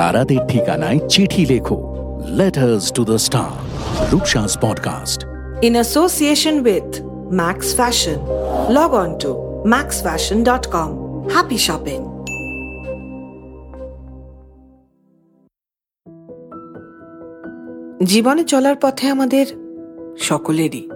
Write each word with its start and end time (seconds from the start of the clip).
তারাদের 0.00 0.36
ঠিকানায় 0.48 0.98
চিঠি 1.08 1.46
লেখো। 1.46 1.96
Letters 2.28 2.92
to 2.92 3.04
the 3.04 3.18
star 3.18 3.50
Rupsa's 4.12 4.58
podcast 4.60 5.24
in 5.62 5.72
association 5.72 6.60
with 6.66 7.02
Max 7.32 7.74
Fashion 7.74 8.16
log 8.68 8.94
on 8.94 9.18
to 9.18 9.34
Max 9.66 10.02
Fashion 10.02 10.44
dot 10.44 10.66
com 10.66 11.10
Happy 11.36 11.58
shopping! 11.58 12.02
জীবনে 18.04 18.44
চলার 18.44 18.76
পথে 18.80 19.08
আমাদের 19.08 19.46
সকলেরই 20.18 20.90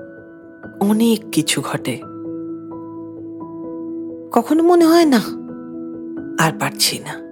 অনেক 0.81 1.25
কিছু 1.33 1.61
ঘটে। 1.61 1.99
কখনো 4.33 4.63
মনে 4.63 4.85
হয় 4.85 5.05
না, 5.05 5.21
আর 6.45 6.53
পারছি 6.59 6.99
না। 6.99 7.24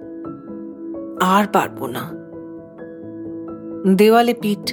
আর 1.23 1.47
পারব 1.47 1.79
না। 1.85 2.03
দেওয়ালে 3.95 4.33
পিঠ 4.33 4.63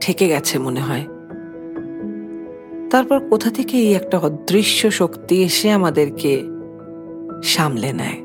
ঠেকে 0.00 0.28
গেছে 0.28 0.58
মনে 0.58 0.80
হয়। 0.80 1.04
তারপর 2.90 3.18
কোথা 3.30 3.50
থেকে 3.50 3.76
এই 3.76 3.92
একটা 3.94 4.18
অদৃশ্য 4.18 4.90
শক্তি 4.90 5.42
এসে 5.42 5.70
আমাদেরকে 5.70 6.32
সামলে 7.42 7.92
নেয়। 7.92 8.18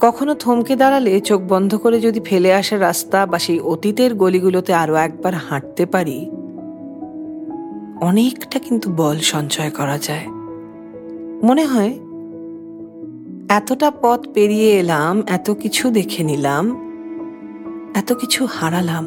কখনো 0.00 0.34
থমকে 0.34 0.76
দাঁড়ালে 0.76 1.20
চোখ 1.20 1.40
বন্ধ 1.48 1.74
করে 1.74 2.00
যদি 2.00 2.20
ফেলে 2.24 2.54
আসা 2.54 2.76
রাস্তা 2.78 3.26
বা 3.26 3.38
সেই 3.38 3.60
অতীতের 3.60 4.14
গলিগুলোতে 4.14 4.72
আরও 4.74 4.94
একবার 4.94 5.34
হাঁটতে 5.34 5.86
পারি, 5.86 6.18
অনেকটা 8.00 8.58
কিন্তু 8.58 8.90
বল 8.96 9.16
সঞ্চয় 9.18 9.70
করা 9.70 9.98
যায়। 9.98 10.26
মনে 11.42 11.64
হয় 11.64 11.92
এতটা 13.52 13.92
পথ 14.00 14.26
পেরিয়ে 14.34 14.78
এলাম, 14.78 15.22
এত 15.26 15.50
কিছু 15.50 15.90
দেখে 15.90 16.24
নিলাম, 16.24 16.70
এত 17.94 18.12
কিছু 18.12 18.46
হারালাম। 18.46 19.04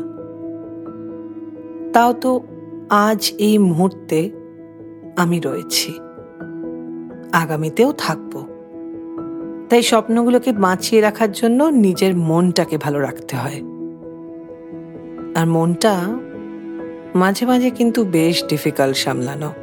তাও 1.93 2.13
তো 2.13 2.41
আজ 2.89 3.33
এই 3.37 3.57
মুহূর্তে 3.57 4.29
আমি 5.15 5.39
রয়েছি। 5.39 5.93
আগামীতেও 7.31 7.91
থাকব। 7.91 8.45
তাই 9.69 9.83
স্বপ্নগুলোকে 9.83 10.51
বাঁচিয়ে 10.51 11.01
রাখার 11.01 11.31
জন্য 11.31 11.63
নিজের 11.63 12.15
মনটাকে 12.15 12.77
ভালো 12.77 12.99
রাখতে 12.99 13.35
হয়। 13.35 13.61
আর 15.35 15.45
মনটা 15.47 16.01
মাঝে 17.15 17.45
মাঝে 17.45 17.69
কিন্তু 17.69 18.03
বেশ 18.03 18.43
ডিফিকাল্ট 18.47 18.97
সামলানো। 18.97 19.53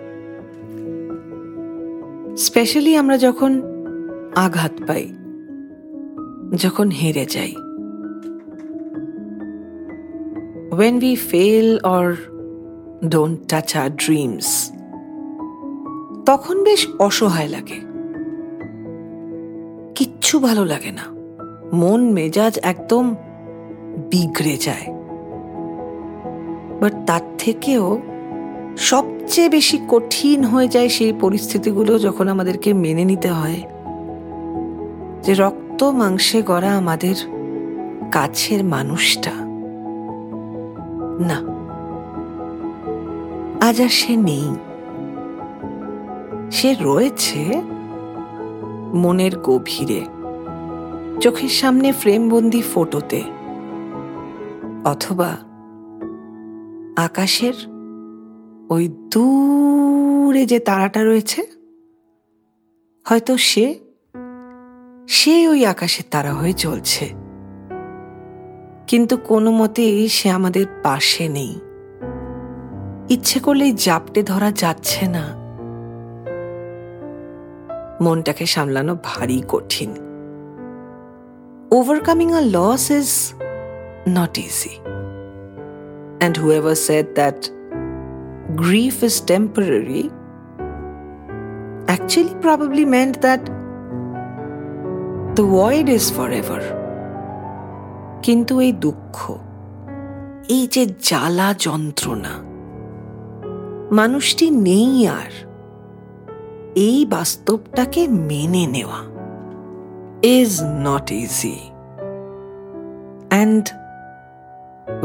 স্পেশালি 2.36 2.96
আমরা 2.96 3.19
যখন 3.19 3.71
আঘাত 4.36 4.72
পাই, 4.86 5.08
যখন 6.55 6.88
হেরে 6.88 7.27
যাই। 7.27 7.55
When 10.70 10.94
we 11.00 11.16
fail 11.33 11.78
or 11.78 12.14
don't 13.08 13.36
touch 13.48 13.77
our 13.77 13.91
dreams, 13.97 14.44
তখন 16.27 16.64
বেশ 16.64 16.89
অসহায় 16.98 17.48
লাগে। 17.48 17.80
কিচ্ছু 19.94 20.39
ভালো 20.39 20.64
লাগে 20.64 20.91
না। 20.91 21.02
মন, 21.77 22.12
মেজাজ 22.12 22.58
একদম 22.62 23.14
বিগড়ে 24.11 24.56
যায়। 24.56 24.86
বাট 26.80 26.92
তার 27.06 27.20
থেকেও 27.39 28.00
সবচেয়ে 28.77 29.48
বেশি 29.48 29.78
কঠিন 29.89 30.44
হয়ে 30.44 30.69
যায় 30.69 30.89
সেই 30.89 31.12
পরিস্থিতিগুলো 31.20 31.98
যখন 31.98 32.28
আমাদেরকে 32.28 32.72
মেনে 32.72 33.05
নিতে 33.05 33.28
হয়। 33.28 33.62
যে 35.24 35.33
রক্ত 35.34 35.80
মাংসে 36.00 36.38
গড়া 36.42 36.70
আমাদের 36.77 37.16
কাছের 38.12 38.60
মানুষটা। 38.64 39.34
না, 41.28 41.38
আজ 43.66 43.77
আর 43.80 43.92
সে 44.00 44.12
নেই। 44.28 44.48
সে 46.50 46.70
রয়েছে 46.80 47.42
মনের 48.94 49.34
গভীরে, 49.42 50.00
চোখের 51.20 51.52
সামনে 51.61 51.88
ফ্রেমবন্দি 51.92 52.62
ফটোতে, 52.72 53.20
অথবা 54.84 55.30
আকাশের 57.02 57.56
ওই 58.70 58.84
দূরে 59.12 60.42
যে 60.46 60.58
তারাটা 60.58 61.00
রয়েছে, 61.05 61.40
হয়তো 63.06 63.32
সে 63.50 63.66
সে 65.14 65.48
ওই 65.48 65.67
আকাশের 65.67 66.05
তারা 66.11 66.33
হয়ে 66.33 66.52
চলছে। 66.52 67.08
কিন্তু 68.86 69.17
কোনো 69.17 69.50
মতেই 69.50 70.08
সে 70.08 70.30
আমাদের 70.30 70.67
পাশে 70.83 71.28
নেই। 71.28 71.61
ইচ্ছে 73.08 73.40
করলেই 73.40 73.73
জাপটে 73.73 74.23
ধরা 74.23 74.52
যাচ্ছে 74.52 75.08
না। 75.08 75.24
মনটাকে 78.00 78.46
সামলানো 78.46 78.96
ভারী 79.05 79.42
কঠিন। 79.48 79.90
Overcoming 81.70 82.33
a 82.33 82.40
loss 82.40 82.90
is 82.90 83.34
not 84.08 84.39
easy 84.39 84.77
and 86.18 86.39
however 86.39 86.74
said 86.74 87.06
that 87.14 87.50
grief 88.56 88.96
is 89.02 89.17
temporary 89.30 90.05
actually 91.89 92.34
probably 92.42 92.84
meant 92.84 93.17
that 93.23 93.61
the 95.34 95.42
void 95.42 95.88
is 95.88 96.06
forever. 96.10 96.60
কিন্তু 98.22 98.60
এই 98.60 98.72
দুঃখ, 98.72 99.16
এই 100.48 100.66
যে 100.66 100.86
জ্বালা 100.86 101.54
যন্ত্রণা, 101.58 102.34
মানুষটি 103.92 104.50
নেই 104.50 105.08
আর। 105.08 105.32
এই 106.76 107.06
বাস্তবটাকে 107.06 108.08
মেনে 108.08 108.66
নেওয়া 108.66 109.00
is 110.22 110.62
not 110.62 111.12
easy 111.12 111.58
and 113.30 113.64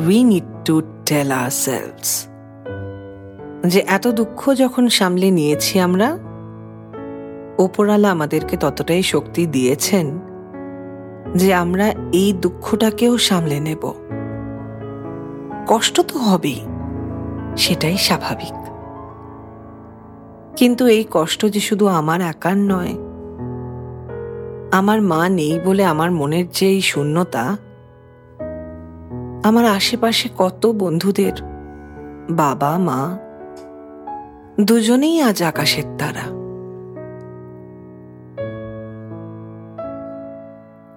we 0.08 0.24
need 0.24 0.44
to 0.66 0.82
tell 1.06 1.32
ourselves 1.50 2.10
যে 3.68 3.80
এত 3.88 4.08
দুঃখ 4.08 4.54
যখন 4.54 4.90
সামলে 4.90 5.32
নিয়েছি 5.32 5.80
আমরা 5.80 6.27
ওপরালা 7.58 8.12
আমাদেরকে 8.12 8.58
ততটাই 8.58 9.04
শক্তি 9.04 9.46
দিয়েছেন 9.46 10.20
যে 11.36 11.54
আমরা 11.54 11.88
এই 12.14 12.34
দুঃখটাকেও 12.34 13.18
সামলে 13.18 13.60
নেব। 13.60 13.94
কষ্ট 15.68 16.02
তো 16.02 16.20
হবেই, 16.20 16.62
সেটাই 17.58 17.98
স্বাভাবিক। 17.98 18.58
কিন্তু 20.56 20.88
এই 20.88 21.06
কষ্ট 21.12 21.46
যে 21.46 21.60
শুধু 21.60 21.88
আমার 21.88 22.22
একার 22.22 22.58
নয়, 22.58 22.94
আমার 24.72 25.02
মা 25.02 25.30
নেই 25.30 25.60
বলে 25.66 25.86
আমার 25.86 26.12
মনের 26.12 26.50
যে 26.50 26.68
এই 26.68 26.82
শূন্যতা, 26.82 27.58
আমার 29.44 29.66
আশেপাশে 29.66 30.30
কত 30.38 30.68
বন্ধুদের 30.68 31.36
বাবা, 32.30 32.78
মা, 32.78 33.18
দুজনেই 34.64 35.22
আজ 35.22 35.44
আকাশের 35.44 35.84
তারা। 35.98 36.47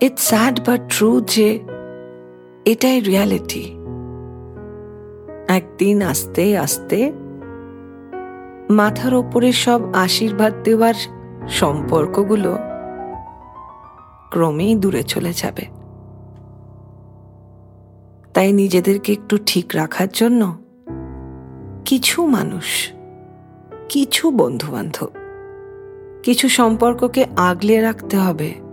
ইটস 0.00 0.22
স্যাড 0.22 0.60
বাট 0.66 0.80
ট্রু 0.88 1.20
যে 1.20 1.60
এটাই 2.64 3.00
রিয়ালিটি 3.00 3.64
একদিন 5.48 6.02
আস্তে 6.02 6.58
আস্তে 6.58 7.12
মাথার 8.70 9.14
ওপরে 9.14 9.52
সব 9.52 9.80
আশীর্বাদ 9.94 10.52
দেওয়ার 10.64 10.94
সম্পর্কগুলো 11.48 12.58
ক্রমেই 14.30 14.74
দূরে 14.74 15.02
চলে 15.02 15.32
যাবে। 15.32 15.66
তাই 18.34 18.52
নিজেদেরকে 18.52 19.12
একটু 19.12 19.38
ঠিক 19.46 19.70
রাখার 19.74 20.08
জন্য 20.12 20.58
কিছু 21.84 22.26
মানুষ, 22.26 22.92
কিছু 23.88 24.30
বন্ধু 24.30 24.72
বান্ধব 24.72 25.08
কিছু 26.22 26.48
সম্পর্ককে 26.48 27.26
আগলে 27.36 27.80
রাখতে 27.80 28.16
হবে। 28.16 28.69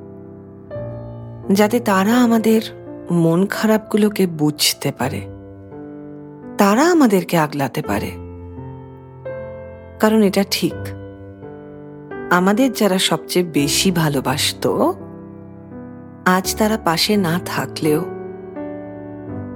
যাতে 1.52 1.80
তারা 1.80 2.24
আমাদের 2.24 2.62
মন 3.12 3.46
খারাপগুলোকে 3.46 4.28
বুঝতে 4.28 4.92
পারে। 4.92 5.22
তারা 6.58 6.92
আমাদেরকে 6.92 7.38
আগলাতে 7.38 7.82
পারে। 7.82 8.12
কারণ 10.00 10.22
এটা 10.22 10.44
ঠিক। 10.52 10.74
আমাদের 12.32 12.74
যারা 12.74 12.98
সবচেয়ে 12.98 13.46
বেশি 13.46 13.92
ভালোবাসত, 13.92 14.92
আজ 16.26 16.56
তারা 16.56 16.78
পাশে 16.78 17.18
না 17.18 17.40
থাকলেও 17.46 18.06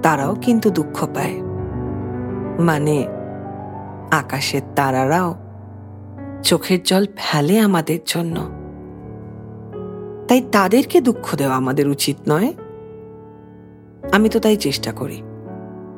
তারাও 0.02 0.34
কিন্তু 0.34 0.70
দুঃখ 0.70 1.08
পায়। 1.14 1.42
মানে 2.58 3.06
আকাশের 4.10 4.62
তারারাও 4.76 5.34
চোখের 6.42 6.82
জল 6.82 7.06
ফেলে 7.16 7.58
আমাদের 7.58 7.98
জন্য। 8.06 8.61
তাই 10.32 10.42
তাদেরকে 10.52 11.00
দুঃখ 11.00 11.36
দেওয়া 11.36 11.56
আমাদের 11.56 11.88
উচিত 11.88 12.16
নয়। 12.28 12.52
আমি 14.12 14.28
তো 14.28 14.40
তাই 14.40 14.56
চেষ্টা 14.56 14.92
করি। 14.92 15.22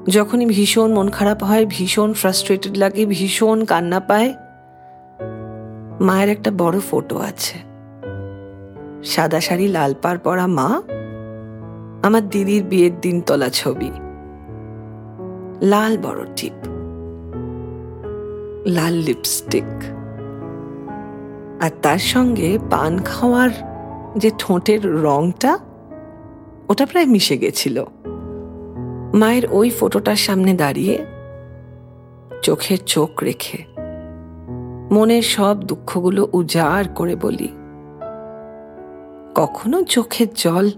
যখনই 0.09 0.47
ভীষণ 0.47 0.93
মন 0.93 1.09
খারাপ 1.09 1.43
হয়, 1.43 1.67
ভীষণ 1.69 2.13
ফ্রাস্ট্রেটেড 2.13 2.79
লাগে, 2.79 3.07
ভীষণ 3.07 3.65
কান্না 3.65 4.01
পায়, 4.01 4.35
মায়ের 6.01 6.29
একটা 6.29 6.51
বড় 6.51 6.81
ফটো 6.91 7.19
আছে। 7.19 7.59
সাদা 9.05 9.41
শাড়ি, 9.41 9.69
লাল 9.69 9.95
পার 10.03 10.19
পরা 10.19 10.47
মা, 10.47 10.83
আমার 12.03 12.29
দিদির 12.29 12.65
বিয়ের 12.65 13.01
দিন 13.01 13.21
তোলা 13.21 13.49
ছবি। 13.49 13.91
লাল 15.63 15.99
বড় 15.99 16.21
টিপ। 16.37 16.67
লাল 18.67 18.95
লিপস্টিক 18.95 19.71
আর 21.61 21.71
তার 21.83 21.99
সঙ্গে 21.99 22.59
পান 22.71 22.99
খাওয়ার 22.99 23.74
যে 24.17 24.31
ঠোঁটের 24.39 25.03
রংটা, 25.03 25.59
ওটা 26.69 26.87
প্রায় 26.87 27.07
মিশে 27.07 27.39
গেছিল। 27.39 27.85
মায়ের 29.15 29.43
ওই 29.51 29.71
ফটোটার 29.71 30.17
সামনে 30.17 30.55
দাঁড়িয়ে 30.55 31.07
চোখের 32.43 32.79
চোখ 32.87 33.23
রেখে 33.23 33.65
মনের 34.91 35.23
সব 35.23 35.61
দুঃখগুলো 35.61 36.29
উজাড় 36.33 36.85
করে 36.95 37.17
বলি, 37.17 37.49
কখনো 39.35 39.83
চোখের 39.83 40.27
জল 40.35 40.71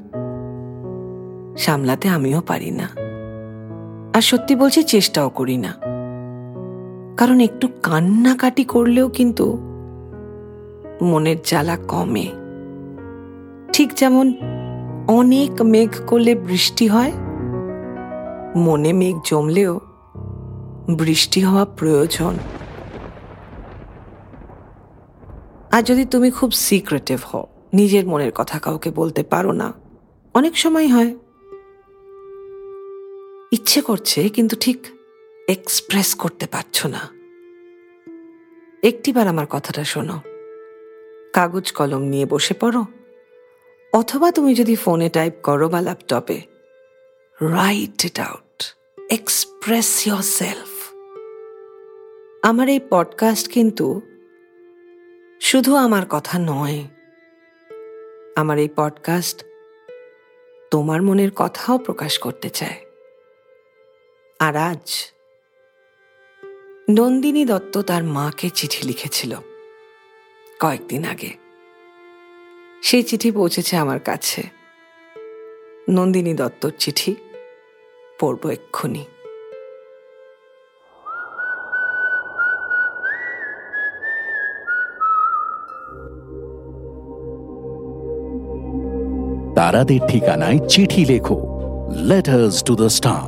সামলাতে 1.57 2.09
আমিও 2.09 2.41
পারি 2.41 2.71
না। 2.71 2.89
আর 4.15 4.21
সত্যি 4.21 4.57
বলছি, 4.57 4.83
চেষ্টাও 4.83 5.29
করি 5.29 5.57
না। 5.57 5.73
কারণ 7.17 7.41
একটু 7.41 7.69
কান্নাকাটি 7.83 8.65
করলেও 8.65 9.09
কিন্তু 9.09 9.59
মনের 11.03 11.37
জ্বালা 11.45 11.77
কমে। 11.89 12.46
ঠিক 13.77 13.91
যেমন 13.95 14.27
অনেক 15.09 15.53
মেঘ 15.63 15.91
করলে 16.07 16.35
বৃষ্টি 16.35 16.87
হয়, 16.89 17.13
মনে 18.67 18.93
মেঘ 18.93 19.17
জমলেও 19.25 19.75
বৃষ্টি 20.99 21.41
হওয়া 21.41 21.65
প্রয়োজন। 21.79 22.35
আর 25.73 25.83
যদি 25.83 26.05
তুমি 26.05 26.29
খুব 26.31 26.51
সিক্রেটিভ 26.69 27.19
হও, 27.31 27.47
নিজের 27.73 28.05
মনের 28.07 28.33
কথা 28.35 28.59
কাউকে 28.59 28.91
বলতে 28.91 29.23
পারো 29.23 29.53
না, 29.53 29.69
অনেক 30.35 30.55
সময় 30.59 30.89
হয়, 30.89 31.13
ইচ্ছে 33.53 33.81
করছে 33.81 34.21
কিন্তু 34.29 34.55
ঠিক 34.61 34.79
এক্সপ্রেস 35.49 36.09
করতে 36.15 36.47
পারছ 36.47 36.77
না। 36.87 37.03
একটিবার 38.83 39.27
আমার 39.29 39.47
কথাটা 39.51 39.83
শোনো, 39.85 40.17
কাগজ 41.35 41.67
কলম 41.73 42.03
নিয়ে 42.03 42.27
বসে 42.27 42.55
পড়ো 42.61 42.83
অথবা 43.93 44.33
তুমি 44.33 44.55
যদি 44.55 44.75
ফোনে 44.77 45.09
টাইপ 45.09 45.35
করো 45.43 45.69
বা 45.69 45.81
ল্যাপটপে 45.81 46.43
write 47.43 48.05
it 48.05 48.21
out 48.21 48.77
express 49.11 50.07
yourself 50.23 50.95
আমার 52.43 52.69
এই 52.69 52.81
পডকাস্ট 52.91 53.49
কিন্তু 53.49 54.01
শুধু 55.41 55.77
আমার 55.77 56.03
কথা 56.11 56.39
নয়, 56.39 56.85
আমার 58.37 58.59
এই 58.59 58.69
পডকাস্ট 58.77 59.45
তোমার 60.71 61.03
মনের 61.03 61.31
কথাও 61.37 61.79
প্রকাশ 61.79 62.19
করতে 62.19 62.51
চায়। 62.51 62.85
আর 64.41 64.57
আজ 64.57 65.13
নন্দিনী 66.91 67.45
দত্ত 67.45 67.79
তার 67.79 68.05
মাকে 68.05 68.51
চিঠি 68.51 68.87
লিখেছিল 68.87 69.37
কয়েকদিন 70.61 71.05
আগে। 71.05 71.46
সেই 72.87 73.03
চিঠি 73.03 73.31
পৌঁছেছে 73.31 73.77
আমার 73.77 74.01
কাছে। 74.01 74.43
নন্দিনী 75.91 76.35
দত্তর 76.35 76.71
চিঠি 76.79 77.15
পড়ব 78.21 78.51
এক্ষুনি। 78.51 79.05
তারাদের 89.55 90.01
ঠিকানায় 90.09 90.59
চিঠি 90.69 91.05
লেখো। 91.05 91.37
Letters 91.95 92.63
to 92.63 92.77
the 92.77 92.91
star 92.91 93.23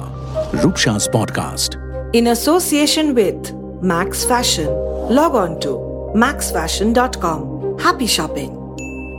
Rupsa's 0.65 1.09
podcast 1.13 1.77
in 2.15 2.25
association 2.25 3.17
with 3.17 3.53
Max 3.85 4.27
Fashion 4.27 4.71
log 5.11 5.35
on 5.35 5.61
to 5.61 5.73
Max 6.19 6.53
Fashion 6.53 6.93
dot 6.93 7.17
com 7.17 7.59
Happy 7.79 8.07
shopping! 8.07 8.58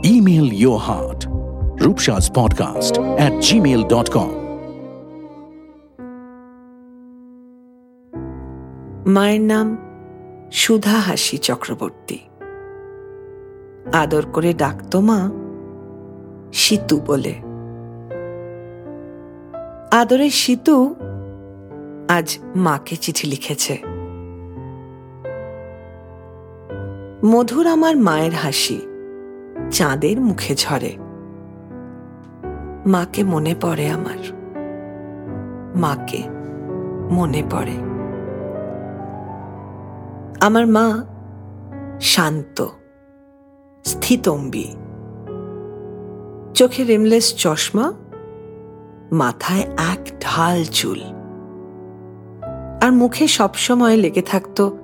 Email 0.04 0.52
your 0.52 0.78
heart. 0.78 1.26
Rupshas 1.84 2.30
podcast 2.36 2.94
at 3.18 3.32
gmail.com. 3.32 4.30
মায়ের 9.06 9.40
নাম 9.40 9.78
সুধা 10.52 10.90
হাসি 10.90 11.38
চক্রবর্তী। 11.38 12.18
আদর 13.92 14.22
করে 14.32 14.54
ডাকতো 14.54 15.00
মা 15.00 15.30
সীতু 16.52 17.00
বলে। 17.06 17.34
আদরের 19.96 20.30
সীতু 20.30 20.94
আজ 22.08 22.38
মাকে 22.56 22.96
চিঠি 22.96 23.28
লিখেছে। 23.28 23.78
মধুর 27.24 27.66
আমার 27.66 27.96
মায়ের 27.96 28.32
হাসি 28.32 28.89
চাঁদের 29.70 30.20
মুখে 30.20 30.54
ঝরে। 30.54 30.96
মাকে 32.86 33.22
মনে 33.22 33.54
পড়ে 33.60 33.90
আমার। 33.90 34.40
মাকে 35.76 36.22
মনে 37.10 37.42
পড়ে। 37.50 37.90
আমার 40.40 40.66
মা 40.66 41.04
শান্ত, 42.00 42.66
স্থিতম্বী। 43.84 44.64
চোখে 46.54 46.84
রিমলেস 46.84 47.34
চশমা, 47.34 47.92
মাথায় 49.12 49.60
এক 49.60 50.10
ঢাল 50.20 50.64
চুল। 50.64 51.00
আর 52.82 52.92
মুখে 52.92 53.28
সবসময় 53.28 53.96
লেগে 53.96 54.22
থাকতো 54.22 54.78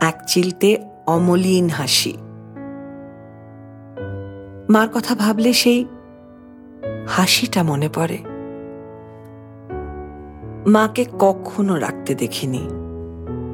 এক 0.00 0.22
চিলতে 0.26 0.76
অমলিন 1.06 1.68
হাসি। 1.68 2.16
মার 4.72 4.88
কথা 4.94 5.14
ভাবলে 5.14 5.52
সেই 5.52 5.84
হাসিটা 7.08 7.62
মনে 7.62 7.88
পড়ে। 7.94 8.18
মাকে 10.66 11.04
কখনো 11.18 11.76
রাখতে 11.76 12.14
দেখিনি। 12.14 12.68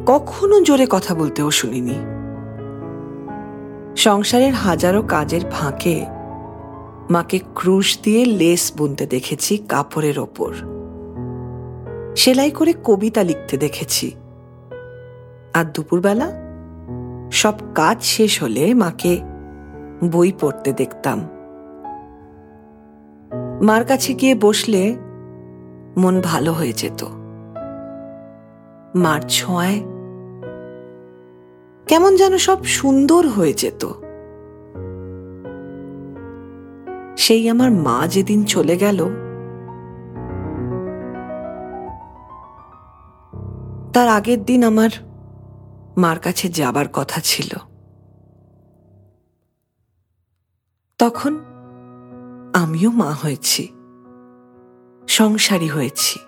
কখনো 0.06 0.60
জোরে 0.60 0.86
কথা 0.90 1.14
বলতেও 1.14 1.50
শুনিনি। 1.50 1.94
সংসারের 3.96 4.54
হাজারো 4.54 5.02
কাজের 5.02 5.40
ফাঁকে 5.50 6.06
মাকে 7.10 7.38
ক্রুশ 7.54 7.98
দিয়ে 8.02 8.24
লেস 8.24 8.72
বুনতে 8.78 9.06
দেখেছি 9.06 9.56
কাপড়ের 9.68 10.18
ওপর। 10.18 10.54
সেলাই 12.16 12.50
করে 12.50 12.74
কবিতা 12.84 13.22
লিখতে 13.22 13.56
দেখেছি। 13.56 14.14
আর 15.54 15.64
দুপুরবেলা 15.74 16.30
সব 17.32 17.54
কাজ 17.74 18.02
শেষ 18.02 18.42
হলে 18.42 18.74
মাকে 18.74 19.37
বই 20.04 20.32
পড়তে 20.40 20.72
দেখতাম। 20.72 21.18
মার 23.62 23.84
কাছে 23.84 24.14
গিয়ে 24.14 24.34
বসলে 24.34 24.96
মন 25.96 26.20
ভালো 26.20 26.52
হয়ে 26.52 26.72
যেত। 26.72 27.04
মার 28.94 29.20
ছোঁয়ায় 29.28 29.80
কেমন 31.86 32.16
যেন 32.16 32.38
সব 32.38 32.64
সুন্দর 32.64 33.28
হয়ে 33.28 33.52
যেত। 33.52 33.86
সেই 37.16 37.50
আমার 37.50 37.70
মা 37.70 38.06
যেদিন 38.06 38.44
চলে 38.44 38.76
গেল, 38.76 39.04
তার 43.92 44.08
আগের 44.08 44.44
দিন 44.44 44.64
আমার 44.64 44.90
মার 45.96 46.18
কাছে 46.18 46.48
যাবার 46.48 46.86
কথা 46.92 47.20
ছিল। 47.24 47.77
তখন 50.98 51.38
আমিও 52.54 52.90
মা 52.90 53.10
হয়েছি, 53.12 53.68
সংসারী 55.08 55.66
হয়েছি। 55.66 56.18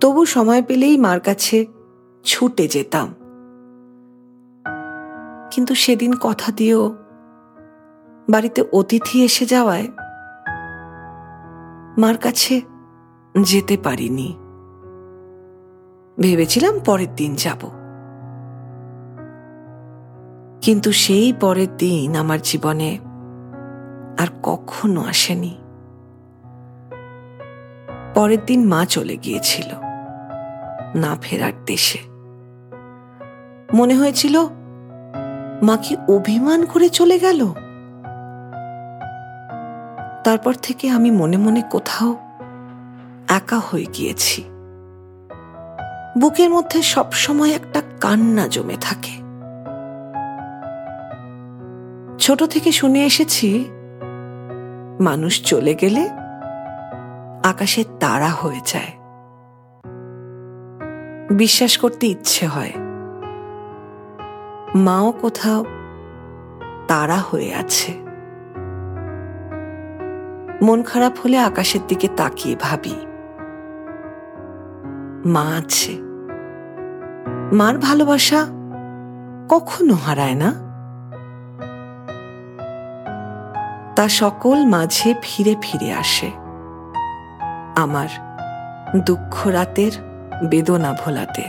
তবু 0.00 0.24
সময় 0.24 0.62
পেলেই 0.62 0.98
মার 0.98 1.20
কাছে 1.20 1.66
ছুটে 2.24 2.68
যেতাম। 2.68 3.14
কিন্তু 5.50 5.74
সেদিন 5.74 6.12
কথা 6.20 6.52
দিয়েও 6.52 6.96
বাড়িতে 8.30 8.64
অতিথি 8.72 9.24
এসে 9.24 9.46
যাওয়ায় 9.46 9.88
মার 11.98 12.16
কাছে 12.16 12.60
যেতে 13.40 13.76
পারিনি। 13.76 14.36
ভেবেছিলাম 16.20 16.78
পরের 16.86 17.14
দিন 17.16 17.34
যাব। 17.34 17.77
কিন্তু 20.68 20.92
সেই 20.92 21.32
পরের 21.32 21.76
দিন 21.76 22.16
আমার 22.16 22.38
জীবনে 22.42 22.98
আর 24.18 24.26
কখনো 24.42 25.00
আসেনি। 25.02 25.58
পরের 28.14 28.38
দিন 28.46 28.68
মা 28.68 28.84
চলে 28.84 29.16
গিয়েছিল, 29.16 29.70
না 30.94 31.16
ফেরার 31.22 31.52
দেশে। 31.66 31.98
মনে 33.74 33.94
হয়েছিল, 33.94 34.40
মা 35.62 35.76
কি 35.76 35.96
অভিমান 36.08 36.64
করে 36.64 36.88
চলে 36.88 37.18
গেল? 37.18 37.52
তারপর 40.24 40.54
থেকে 40.54 40.90
আমি 40.90 41.10
মনে 41.10 41.36
মনে 41.36 41.62
কোথাও 41.70 42.16
একা 43.28 43.58
হয়ে 43.58 43.86
গিয়েছি। 43.94 44.44
বুকের 46.18 46.50
মধ্যে 46.50 46.82
সবসময় 46.82 47.50
একটা 47.50 47.82
কান্না 48.00 48.48
জমে 48.48 48.76
থাকে। 48.80 49.17
ছোট 52.28 52.44
থেকে 52.44 52.72
শুনে 52.72 53.04
এসেছি, 53.04 53.70
মানুষ 55.00 55.42
চলে 55.42 55.74
গেলে 55.74 56.08
আকাশে 57.44 57.84
তারা 58.00 58.28
হয়ে 58.28 58.60
যায়। 58.66 58.92
বিশ্বাস 61.30 61.78
করতে 61.78 62.06
ইচ্ছে 62.06 62.46
হয়। 62.46 62.72
মাও 64.74 65.12
কোথাও 65.12 65.64
তারা 66.88 67.16
হয়ে 67.16 67.54
আছে। 67.54 67.92
মন 70.62 70.82
খারাপ 70.82 71.18
হলে 71.24 71.38
আকাশের 71.38 71.80
দিকে 71.88 72.08
তাকিয়ে 72.16 72.56
ভাবি। 72.60 72.94
মা 75.28 75.56
আছে। 75.58 75.92
মার 77.52 77.78
ভালোবাসা 77.78 78.46
কখনো 79.48 79.94
হারায় 79.94 80.34
না। 80.34 80.67
তা 83.98 84.08
সকল 84.08 84.64
মাঝে 84.64 85.14
ফিরে 85.22 85.54
ফিরে 85.62 85.92
আসে। 85.92 86.30
আমার 87.76 88.08
দুঃখ 89.06 89.46
রাতের 89.46 89.92
বেদনা 90.48 90.92
ভোলাতে। 90.92 91.42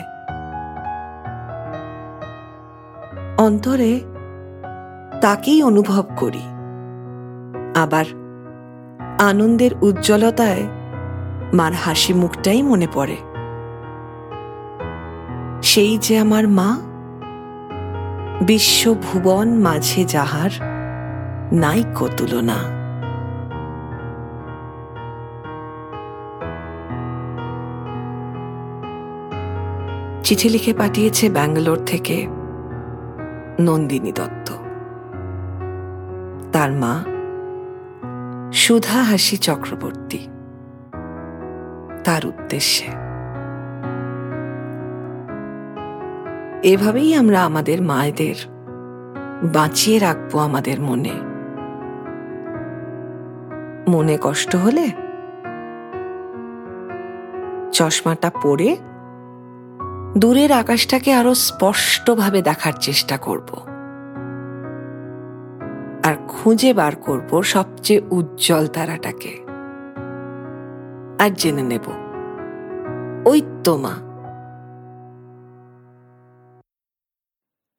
অন্তরে 3.37 3.99
তাকেই 5.21 5.63
অনুভব 5.63 6.03
করি। 6.17 6.41
আবার 7.75 8.05
আনন্দের 9.19 9.71
উজ্জ্বলতায় 9.81 10.63
মার 11.53 11.73
হাসি 11.73 12.13
মুখটাই 12.13 12.61
মনে 12.61 12.87
পড়ে। 12.93 13.17
সেই 15.63 15.97
যে 15.97 16.19
আমার 16.19 16.47
মা 16.47 16.77
বিশ্বভুবন 18.41 19.59
মাঝে 19.59 20.05
যাহার 20.05 20.78
নাই 21.51 21.83
তুলনা। 22.17 22.79
চিঠি 30.23 30.49
লিখে 30.49 30.73
পাঠিয়েছে 30.73 31.29
ব্যাঙ্গালোর 31.29 31.79
থেকে 31.85 32.27
নন্দিনী 33.59 34.11
দত্ত। 34.11 34.51
তার 36.51 36.71
মা 36.71 37.03
সুধা 38.53 39.03
হাসি 39.03 39.37
চক্রবর্তী। 39.37 40.27
তার 42.03 42.25
উদ্দেশ্যে। 42.25 42.85
এভাবেই 46.63 47.15
আমরা 47.15 47.43
আমাদের 47.43 47.81
মায়েদের 47.81 48.35
বাঁচিয়ে 49.53 49.99
রাখব 49.99 50.39
আমাদের 50.39 50.81
মনে। 50.81 51.28
মনে 53.89 54.17
কষ্ট 54.21 54.55
হলে 54.55 54.85
চশমাটা 57.71 58.29
পরে 58.29 58.77
দূরের 60.17 60.51
আকাশটাকে 60.51 61.13
আরও 61.13 61.33
স্পষ্টভাবে 61.33 62.41
দেখার 62.41 62.73
চেষ্টা 62.79 63.17
করব। 63.17 63.49
আর 66.05 66.15
খুঁজে 66.27 66.73
বার 66.73 66.95
করব 66.95 67.41
সবচেয়ে 67.41 68.01
উজ্জ্বল 68.11 68.67
তারাটাকে। 68.67 69.31
আর 71.19 71.29
জেনে 71.33 71.61
নেব। 71.61 71.87
ওই 73.25 73.41
তো 73.63 73.77
মা। 73.77 73.95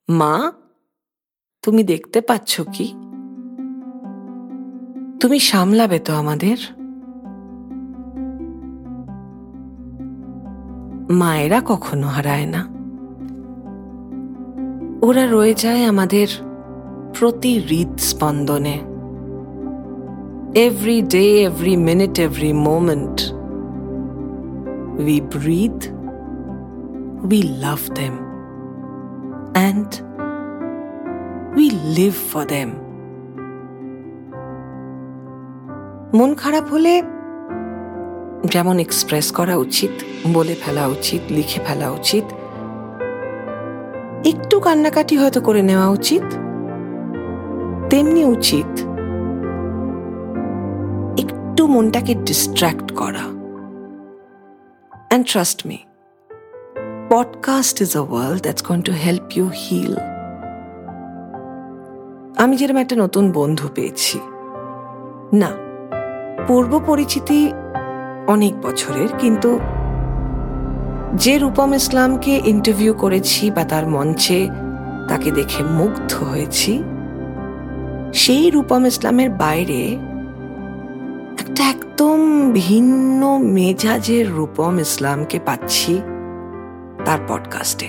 মা, 0.08 0.52
তুমি 1.62 1.82
দেখতে 1.84 2.20
পাচ্ছ 2.20 2.60
কি? 2.60 3.09
তুমি 5.20 5.38
সামলাবে 5.38 5.98
তো 5.98 6.14
আমাদের? 6.14 6.56
মায়েরা 11.10 11.62
কখনো 11.66 12.06
হারায় 12.06 12.46
না। 12.46 12.68
ওরা 15.06 15.26
রয়ে 15.26 15.54
যায় 15.54 15.84
আমাদের 15.84 16.26
প্রতি 17.18 17.58
হৃদস্পন্দনে 17.58 18.80
every 20.54 21.02
day 21.02 21.44
every 21.44 21.76
minute 21.76 22.18
every 22.18 22.52
moment 22.52 23.32
we 25.00 25.20
breathe 25.20 25.86
we 27.24 27.42
love 27.42 27.92
them 27.94 28.12
and 29.52 29.86
we 31.56 31.70
live 31.70 32.12
for 32.32 32.44
them 32.46 32.70
মন 36.14 36.34
খারাপ 36.34 36.68
হলে 36.68 37.02
যেমন 38.44 38.78
এক্সপ্রেস 38.78 39.32
করা 39.32 39.56
উচিত, 39.56 39.90
বলে 40.32 40.54
ফেলা 40.54 40.86
উচিত, 40.86 41.20
লিখে 41.30 41.60
ফেলা 41.66 41.90
উচিত, 41.90 42.24
একটু 44.26 44.60
কান্নাকাটি 44.60 45.16
হয়তো 45.16 45.40
করে 45.40 45.62
নেওয়া 45.62 45.88
উচিত, 45.88 46.22
তেমনি 47.90 48.24
উচিত 48.24 48.70
একটু 51.20 51.66
মনটাকে 51.66 52.14
ডিস্ট্র্যাক্ট 52.14 52.92
করা। 52.92 53.24
And 55.08 55.26
trust 55.26 55.66
me 55.66 55.78
podcast 57.08 57.80
is 57.80 57.96
a 57.96 58.00
world 58.00 58.42
that's 58.42 58.62
going 58.62 58.82
to 58.82 58.92
help 58.92 59.36
you 59.36 59.46
heal 59.46 59.94
আমি 62.36 62.56
যেরকম 62.56 62.78
একটা 62.78 62.96
নতুন 62.96 63.32
বন্ধু 63.32 63.68
পেয়েছি। 63.74 64.18
না 65.32 65.69
পূর্ব 66.46 66.72
পরিচিতি 66.86 67.40
অনেক 68.26 68.54
বছরের, 68.60 69.10
কিন্তু 69.18 69.50
যে 71.14 71.34
রূপম 71.38 71.70
ইসলামকে 71.74 72.40
ইন্টারভিউ 72.44 72.92
করেছি 72.94 73.50
বা 73.50 73.64
তার 73.64 73.84
মঞ্চে 73.86 74.48
তাকে 75.08 75.30
দেখে 75.30 75.62
মুগ্ধ 75.64 76.10
হয়েছি, 76.24 76.72
সেই 78.12 78.50
রূপম 78.50 78.82
ইসলামের 78.86 79.30
বাইরে 79.30 79.82
একটা 81.38 81.62
একদম 81.68 82.18
ভিন্ন 82.52 83.20
মেজাজের 83.56 84.26
রূপম 84.32 84.78
ইসলামকে 84.78 85.38
পাচ্ছি 85.44 85.94
তার 87.04 87.18
পডকাস্টে 87.28 87.88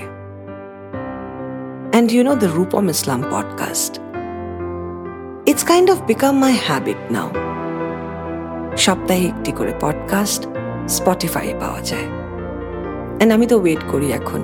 and 1.91 2.07
you 2.11 2.23
know 2.23 2.35
the 2.35 2.49
Rupam 2.55 2.85
Islam 2.89 3.19
podcast 3.31 3.93
it's 5.45 5.63
kind 5.63 5.87
of 5.91 5.97
become 6.07 6.33
my 6.39 6.53
habit 6.67 7.01
now 7.11 7.29
সপ্তাহে 8.77 9.27
একটি 9.27 9.51
করে 9.51 9.73
পডকাস্ট 9.79 10.47
স্পটিফাইয়ে 10.87 11.53
পাওয়া 11.59 11.81
যায়। 11.81 12.05
অ্যান্ড 13.15 13.33
আমি 13.33 13.47
তো 13.47 13.59
ওয়েট 13.59 13.79
করি 13.91 14.11
এখন। 14.11 14.43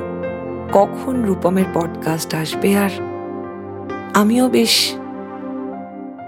কখন 0.74 1.24
রূপমের 1.24 1.66
পডকাস্ট 1.74 2.36
আসবে 2.36 2.78
আর 2.78 2.90
আমিও 4.14 4.50
বেশ 4.50 4.96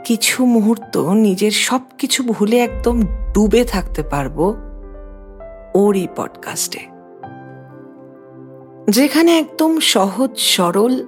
কিছু 0.05 0.45
মুহূর্ত 0.45 0.97
নিজের 0.97 1.51
সব 1.51 1.79
কিছু 1.97 2.23
ভুলে 2.23 2.59
একদম 2.59 3.01
ডুবে 3.33 3.63
থাকতে 3.63 4.03
পারব 4.03 4.55
ওর 5.75 5.95
এই 5.95 6.07
পডকাস্টে 6.15 6.79
যেখানে 8.89 9.39
একদম 9.39 9.79
সহজ, 9.79 10.29
সরল, 10.37 11.05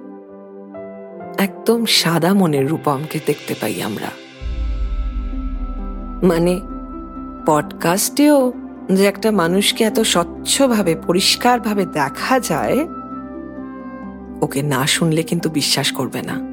একদম 1.38 1.84
সাদা 1.84 2.34
মনের 2.34 2.68
রূপমকে 2.68 3.18
দেখতে 3.26 3.54
পাই 3.60 3.82
আমরা। 3.82 4.06
মানে 6.22 6.60
পডকাস্টেও 7.46 8.52
যে 8.92 9.04
একটা 9.06 9.30
মানুষকে 9.30 9.84
এত 9.84 10.00
স্বচ্ছভাবে, 10.00 10.96
পরিষ্কারভাবে 11.06 11.86
দেখা 11.86 12.40
যায়, 12.40 12.88
ওকে 14.42 14.62
না 14.62 14.86
শুনলে 14.86 15.22
কিন্তু 15.22 15.50
বিশ্বাস 15.50 15.92
করবে 15.92 16.22
না। 16.22 16.52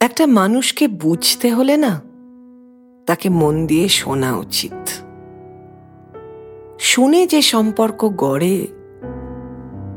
একটা 0.00 0.26
মানুষকে 0.26 0.88
বুঝতে 0.88 1.54
হলে 1.54 1.76
না, 1.76 2.00
তাকে 3.06 3.28
মন 3.28 3.66
দিয়ে 3.66 3.88
শোনা 3.88 4.36
উচিত। 4.36 4.88
শুনে 6.80 7.26
যে 7.26 7.42
সম্পর্ক 7.42 8.08
গড়ে, 8.16 8.66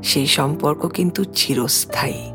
সেই 0.04 0.28
সম্পর্ক 0.28 0.88
কিন্তু 0.88 1.24
চিরস্থায়ী। 1.24 2.33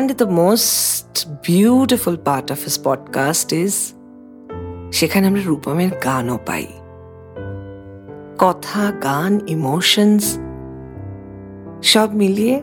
And 0.00 0.12
the 0.12 0.24
most 0.24 1.28
beautiful 1.50 2.16
part 2.16 2.50
of 2.50 2.58
his 2.66 2.78
podcast 2.84 3.52
is, 3.52 3.72
সেখানে 4.92 5.26
আমরা 5.26 5.40
রূপমের 5.46 5.90
গানও 6.04 6.38
পাই। 6.46 6.66
কথা, 8.38 8.92
গান 9.02 9.40
ইমোশনস 9.46 10.38
সব 11.82 12.08
মিলিয়ে 12.14 12.62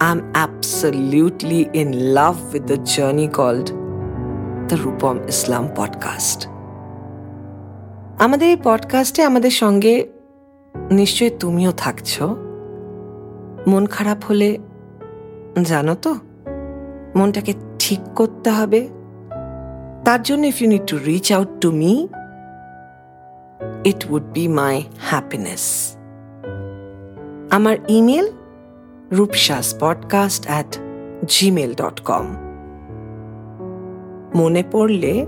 I 0.00 0.12
am 0.12 0.32
absolutely 0.32 1.64
in 1.72 1.92
love 1.92 2.36
with 2.52 2.62
the 2.62 2.76
journey 2.84 3.28
called 3.28 3.70
the 4.68 4.74
Rupam 4.84 5.18
Islam 5.28 5.68
podcast 5.76 6.48
আমাদের 8.18 8.48
এই 8.48 8.56
পডকাস্টে 8.62 9.22
আমাদের 9.22 9.50
সঙ্গে 9.50 10.08
নিশ্চয়ই 10.90 11.30
তুমিও 11.30 11.72
থাকছ। 11.72 12.22
মন 13.66 13.86
খারাপ 13.86 14.24
হলে 14.24 14.58
জানো 15.60 15.94
তো, 15.94 16.14
মনটাকে 17.16 17.54
ঠিক 17.78 18.00
করতে 18.14 18.50
হবে। 18.50 18.88
তার 20.04 20.22
জন্য 20.22 20.46
if 20.46 20.62
you 20.62 20.68
need 20.68 20.82
to 20.86 20.96
reach 20.96 21.32
out 21.32 21.48
to 21.60 21.72
me 21.72 22.08
it 23.84 24.06
would 24.10 24.22
be 24.22 24.48
my 24.48 24.82
happiness 25.00 25.96
আমার 27.50 27.76
email 27.88 28.32
Rupsa's 29.12 29.74
podcast 29.80 30.46
at 30.46 30.78
Gmail 31.26 31.74
dot 31.74 32.00
com 32.00 32.26
মনে 34.34 34.64
পড়লে 34.72 35.26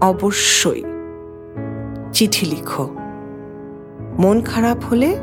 অবশ্যই 0.00 0.82
চিঠি 2.12 2.46
লিখো। 2.46 2.94
মন 4.18 4.42
খারাপ 4.42 4.84
হলে 4.84 5.16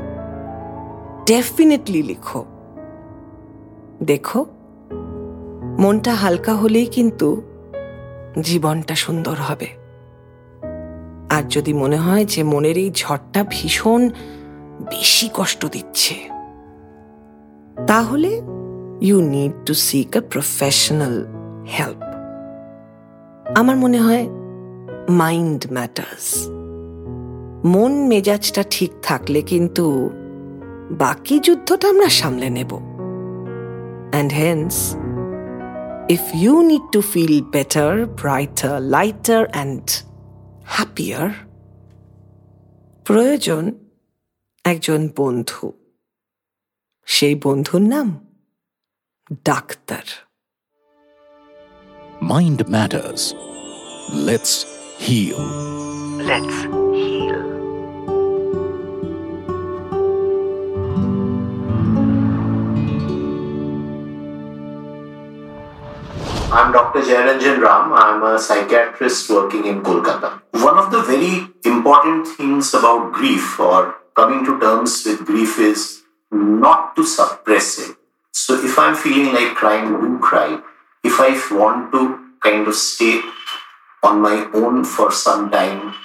ডেফিনেটলি 1.25 2.03
লিখো। 2.03 2.45
দেখো, 4.03 4.45
মনটা 5.79 6.13
হালকা 6.15 6.53
হলেই 6.53 6.85
কিন্তু 6.85 7.41
জীবনটা 8.41 8.95
সুন্দর 8.95 9.35
হবে। 9.35 9.67
আর 11.29 11.43
যদি 11.49 11.73
মনে 11.73 11.97
হয় 11.97 12.25
যে 12.25 12.43
মনের 12.43 12.77
এই 12.77 12.91
ঝড়টা 12.95 13.45
ভীষণ 13.49 14.09
বেশি 14.79 15.29
কষ্ট 15.33 15.65
দিচ্ছে, 15.65 16.15
তাহলে 17.87 18.41
you 19.01 19.21
need 19.21 19.51
to 19.65 19.73
seek 19.73 20.17
a 20.17 20.21
professional 20.29 21.25
help 21.77 22.01
আমার 23.55 23.77
মনে 23.77 23.97
হয় 23.97 24.27
মাইন্ড 25.09 25.65
ম্যাটার্স 25.71 26.49
মন 27.65 28.07
মেজাজটা 28.07 28.63
ঠিক 28.69 28.91
থাকলে 29.03 29.41
কিন্তু 29.41 30.09
বাকি 30.91 31.39
যুদ্ধটা 31.39 31.89
আমরা 31.89 32.09
সামলে 32.09 32.49
নেব। 32.49 32.86
And 34.12 34.32
hence 34.32 34.74
if 36.16 36.24
you 36.34 36.54
need 36.70 36.84
to 36.94 37.00
feel 37.12 37.40
better, 37.58 38.06
brighter, 38.06 38.74
lighter, 38.96 39.42
and 39.62 39.84
happier, 40.76 41.24
প্রয়োজন 43.04 43.64
একজন 44.64 45.00
বন্ধু 45.16 45.64
সেই 47.06 47.34
বন্ধুর 47.44 47.82
নাম 47.94 48.08
doctor 49.44 50.06
Mind 52.32 52.60
matters. 52.68 53.22
Let's 54.28 54.52
heal. 55.04 55.40
Let's 56.30 56.75
I'm 66.49 66.71
Dr. 66.71 67.01
Jairanjan 67.01 67.61
Ram. 67.61 67.91
I'm 67.91 68.23
a 68.23 68.39
psychiatrist 68.39 69.29
working 69.29 69.65
in 69.65 69.83
Kolkata. 69.83 70.41
One 70.51 70.77
of 70.77 70.91
the 70.91 71.01
very 71.01 71.45
important 71.65 72.25
things 72.25 72.73
about 72.73 73.11
grief 73.11 73.59
or 73.59 73.95
coming 74.15 74.45
to 74.45 74.57
terms 74.57 75.03
with 75.05 75.25
grief 75.25 75.59
is 75.59 76.03
not 76.31 76.95
to 76.95 77.03
suppress 77.03 77.79
it. 77.79 77.97
So 78.31 78.55
if 78.63 78.79
I'm 78.79 78.95
feeling 78.95 79.33
like 79.33 79.55
crying, 79.55 79.91
do 79.99 80.19
cry. 80.19 80.61
If 81.03 81.19
I 81.19 81.31
want 81.53 81.91
to 81.91 82.17
kind 82.41 82.65
of 82.65 82.75
stay 82.75 83.21
on 84.01 84.21
my 84.21 84.49
own 84.53 84.85
for 84.85 85.11
some 85.11 85.51
time, 85.51 85.95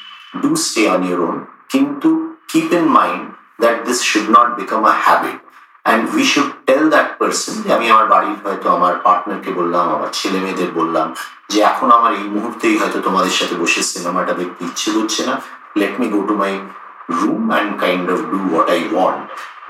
do 0.43 0.57
stay 0.57 0.89
on 0.89 1.09
your 1.09 1.23
own. 1.23 1.47
Kintu 1.73 2.35
keep 2.49 2.73
in 2.73 2.89
mind 2.89 3.35
that 3.61 3.85
this 3.87 4.03
should 4.03 4.29
not 4.29 4.59
become 4.59 4.85
a 4.85 4.93
habit 4.93 5.41
and 5.85 6.13
we 6.13 6.25
should 6.25 6.62
tell 6.83 6.95
that 6.97 7.11
person 7.21 7.55
যে 7.65 7.69
আমি 7.77 7.87
আমার 7.95 8.07
বাড়ির 8.15 8.39
হয়তো 8.45 8.67
আমার 8.77 8.95
পার্টনারকে 9.07 9.51
বললাম, 9.59 9.85
আমার 9.97 10.11
ছেলে 10.19 10.39
মেয়েদের 10.45 10.71
বললাম 10.81 11.07
যে, 11.53 11.59
এখন 11.73 11.89
আমার 11.99 12.13
এই 12.21 12.27
মুহূর্তেই 12.35 12.77
হয়তো 12.81 12.99
তোমাদের 13.07 13.35
সাথে 13.39 13.55
বসে 13.63 13.81
সিনেমাটা 13.93 14.33
দেখতে 14.41 14.61
ইচ্ছে 14.69 14.89
করছে 14.97 15.23
না। 15.29 15.35
Let 15.81 15.95
me 16.01 16.07
go 16.15 16.21
to 16.29 16.35
my 16.43 16.53
room 17.19 17.43
and 17.53 17.73
kind 17.83 18.07
of 18.15 18.19
do 18.33 18.39
what 18.49 18.69
I 18.75 18.81
want 18.93 19.23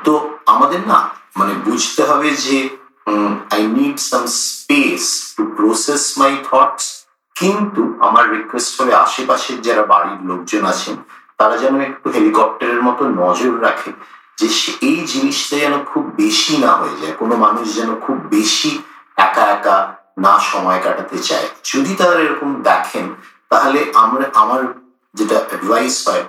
তো 0.06 0.12
আমাদের 0.54 0.80
না 0.92 0.98
মানে 1.38 1.52
বুঝতে 1.66 2.02
হবে 2.10 2.28
যে 2.46 2.56
I 3.54 3.62
need 3.78 3.96
some 4.10 4.22
space 4.46 5.02
to 5.36 5.42
process 5.58 6.02
my 6.20 6.32
thoughts 6.48 6.86
কিন্তু 7.36 7.82
আমার 8.06 8.24
রিকোয়েস্ট 8.36 8.72
হবে 8.78 8.92
আশেপাশের 9.04 9.58
যারা 9.66 9.84
বাড়ির 9.92 10.20
লোকজন 10.30 10.62
আছেন, 10.72 10.96
তারা 11.40 11.54
যেন 11.62 11.74
একটু 11.88 12.06
হেলিকপ্টারের 12.14 12.80
মতো 12.88 13.02
নজর 13.22 13.52
রাখে। 13.66 13.90
যে 14.38 14.48
এই 14.80 14.98
জিনিসটা 15.06 15.56
যেন 15.56 15.74
খুব 15.84 16.04
বেশি 16.16 16.54
না 16.58 16.72
হয়ে 16.76 16.96
যায় 17.00 17.12
কোনো 17.12 17.34
মানুষ 17.36 17.66
যেন 17.76 17.90
খুব 17.94 18.16
বেশি 18.30 18.70
একা 19.16 19.44
একা 19.56 19.76
না 20.18 20.34
সময় 20.40 20.80
কাটাতে 20.84 21.18
চায়। 21.18 21.46
যদি 21.64 21.94
তারা 21.94 22.14
এরকম 22.20 22.62
দেখেন 22.62 23.06
তাহলে 23.48 23.80
আমরা 23.94 24.24
আমার 24.34 24.60
যেটা 25.14 25.36
অ্যাডভাইস 25.48 26.08
হয় 26.08 26.24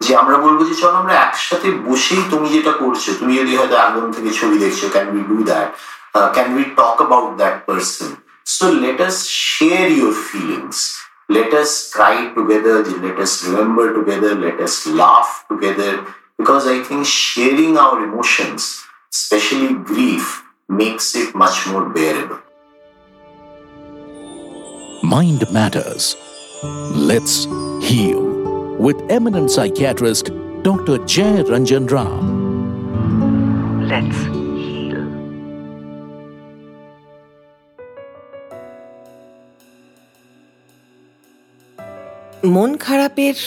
যে 0.00 0.16
আমরা 0.16 0.36
বলব 0.36 0.58
যে 0.64 0.74
চলো 0.74 0.96
আমরা 0.96 1.14
একসাথে 1.14 1.68
বসেই 1.70 2.22
তুমি 2.30 2.48
যেটা 2.48 2.72
করছ 2.72 3.04
তুমি 3.18 3.32
যদি 3.36 3.52
হয়তো 3.56 3.76
অ্যালবাম 3.76 4.12
থেকে 4.12 4.30
ছবি 4.30 4.56
দেখছ 4.58 4.80
can 4.92 5.06
we 5.08 5.22
do 5.28 5.38
that 5.44 5.68
can 6.34 6.48
we 6.56 6.64
talk 6.76 6.96
about 6.98 7.36
that 7.36 7.56
person 7.66 8.10
so 8.46 8.64
let 8.72 9.00
us 9.00 9.16
share 9.28 9.84
your 9.90 10.14
feelings 10.30 10.80
let 11.30 11.52
us 11.52 11.92
cry 11.92 12.32
together, 12.34 12.76
let 13.06 13.18
us 13.18 13.32
remember 13.46 13.86
together, 13.92 14.32
together, 15.48 15.92
because 16.37 16.67
I 16.67 16.83
think 16.83 17.05
sharing 17.05 17.77
our 17.77 18.03
emotions, 18.03 18.83
especially 19.13 19.73
grief, 19.73 20.43
makes 20.67 21.15
it 21.15 21.35
much 21.35 21.67
more 21.67 21.89
bearable. 21.89 22.39
Mind 25.03 25.41
matters. 25.51 26.15
Let's 26.95 27.45
heal 27.81 28.21
with 28.79 28.97
eminent 29.09 29.51
psychiatrist 29.51 30.31
Dr. 30.63 30.97
Jay 31.05 31.43
Ranjan 31.43 31.89
Ram. 31.91 32.23
Let's 33.87 34.17
heal. 34.17 35.01
মন 42.55 42.71
খারাপের 42.85 43.37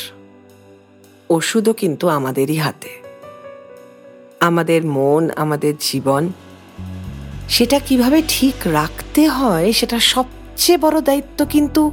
ওষুধও 1.31 1.73
কিন্তু 1.73 2.09
আমাদেরই 2.09 2.55
হাতে। 2.55 2.89
আমাদের 4.39 4.85
মন, 4.85 5.29
আমাদের 5.35 5.73
জীবন, 5.79 6.31
সেটা 7.49 7.79
কীভাবে 7.79 8.23
ঠিক 8.27 8.53
রাখতে 8.65 9.27
হয় 9.27 9.71
সেটা 9.71 9.99
সবচেয়ে 9.99 10.77
বড় 10.77 11.01
দায়িত্ব 11.01 11.45
কিন্তু 11.45 11.91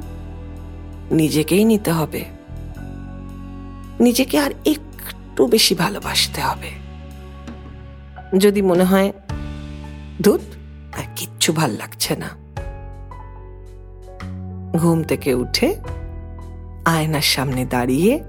নিজেকেই 1.11 1.65
নিতে 1.65 1.93
হবে। 1.93 2.25
নিজেকে 4.01 4.39
আর 4.39 4.51
একটু 4.67 5.47
বেশি 5.47 5.75
ভালোবাসতে 5.75 6.41
হবে। 6.41 6.71
যদি 8.39 8.63
মনে 8.63 8.85
হয় 8.85 9.13
দুধ 10.23 10.41
আর 10.99 11.05
কিচ্ছু 11.17 11.53
ভালো 11.53 11.75
লাগছে 11.75 12.17
না। 12.17 12.29
ঘুম 14.79 15.03
থেকে 15.03 15.35
উঠে 15.35 15.77
আয়নার 16.85 17.21
সামনে 17.21 17.65
দাঁড়িয়ে 17.65 18.21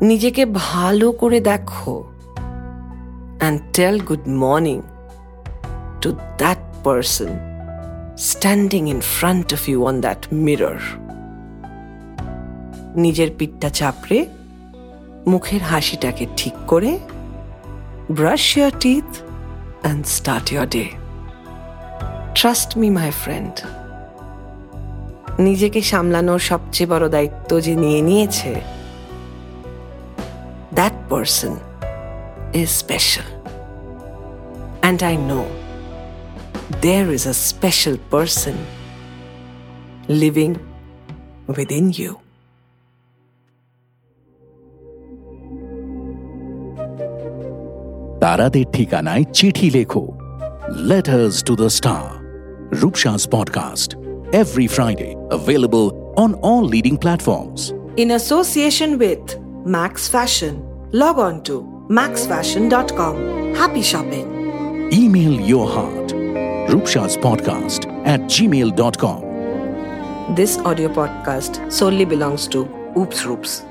নিজেকে 0.00 0.42
ভালো 0.46 1.06
করে 1.12 1.38
দেখো 1.40 1.92
and 3.40 3.58
tell 3.72 3.96
good 4.00 4.24
morning 4.42 4.78
to 6.00 6.08
that 6.38 6.60
person 6.84 7.32
standing 8.22 8.82
in 8.88 9.00
front 9.14 9.48
of 9.52 9.62
you 9.68 9.78
on 9.84 9.96
that 10.00 10.20
mirror 10.44 10.78
নিজের 12.96 13.30
পিঠটা 13.38 13.68
চাপড়ে 13.70 14.18
মুখের 15.26 15.62
হাসিটাকে 15.62 16.24
ঠিক 16.36 16.56
করে 16.66 16.92
brush 18.10 18.46
your 18.56 18.72
teeth 18.80 19.08
and 19.82 20.02
start 20.06 20.46
your 20.52 20.66
day 20.66 20.84
trust 22.34 22.70
me 22.78 22.88
my 22.90 23.10
friend 23.22 23.54
নিজেকে 25.38 25.80
সামলানোর 25.82 26.38
সবচেয়ে 26.40 26.90
বড় 26.90 27.06
দায়িত্ব 27.08 27.50
যে 27.60 27.74
নিয়ে 27.76 28.00
নিয়েছে 28.02 28.75
that 30.75 30.93
person 31.09 31.53
is 32.53 32.69
special. 32.69 33.27
And 34.83 34.99
I 35.03 35.15
know 35.15 35.45
there 36.81 37.11
is 37.11 37.25
a 37.25 37.33
special 37.33 37.97
person 38.09 38.55
living 40.07 40.53
within 41.47 41.87
you. 41.91 42.11
তারাদের 48.23 48.65
ঠিকানায় 48.73 49.23
চিঠি 49.33 49.67
লেখো 49.71 50.03
letters 50.91 51.35
to 51.43 51.53
the 51.55 51.69
star 51.77 52.03
রূপসাস 52.81 53.21
podcast 53.31 53.89
every 54.41 54.67
Friday 54.67 55.09
available 55.31 55.85
on 56.23 56.31
all 56.49 56.63
leading 56.69 56.95
platforms 56.97 57.61
In 58.03 58.09
association 58.21 58.89
with 59.03 59.25
Max 59.66 60.06
Fashion, 60.06 60.62
log 60.92 61.18
on 61.18 61.42
to 61.42 61.60
maxfashion.com. 61.90 63.52
Happy 63.52 63.82
shopping. 63.82 64.92
Email 64.92 65.40
your 65.40 65.68
heart 65.68 66.10
rupshaspodcast 66.70 68.06
at 68.06 68.20
gmail.com. 68.20 70.34
This 70.36 70.58
audio 70.58 70.88
podcast 70.88 71.72
solely 71.72 72.04
belongs 72.04 72.46
to 72.48 72.60
Oops 72.96 73.24
Roops. 73.24 73.64